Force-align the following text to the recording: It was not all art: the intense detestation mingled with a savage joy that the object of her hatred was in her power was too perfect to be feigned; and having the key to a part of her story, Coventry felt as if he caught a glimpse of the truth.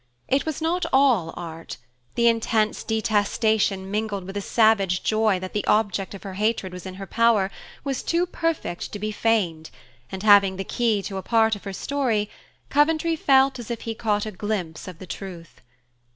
It 0.27 0.47
was 0.47 0.63
not 0.63 0.83
all 0.91 1.31
art: 1.37 1.77
the 2.15 2.27
intense 2.27 2.83
detestation 2.83 3.91
mingled 3.91 4.23
with 4.23 4.35
a 4.35 4.41
savage 4.41 5.03
joy 5.03 5.37
that 5.39 5.53
the 5.53 5.63
object 5.67 6.15
of 6.15 6.23
her 6.23 6.33
hatred 6.33 6.73
was 6.73 6.87
in 6.87 6.95
her 6.95 7.05
power 7.05 7.51
was 7.83 8.01
too 8.01 8.25
perfect 8.25 8.91
to 8.93 8.97
be 8.97 9.11
feigned; 9.11 9.69
and 10.11 10.23
having 10.23 10.55
the 10.57 10.63
key 10.63 11.03
to 11.03 11.17
a 11.17 11.21
part 11.21 11.55
of 11.55 11.65
her 11.65 11.71
story, 11.73 12.31
Coventry 12.67 13.15
felt 13.15 13.59
as 13.59 13.69
if 13.69 13.81
he 13.81 13.93
caught 13.93 14.25
a 14.25 14.31
glimpse 14.31 14.87
of 14.87 14.97
the 14.97 15.05
truth. 15.05 15.61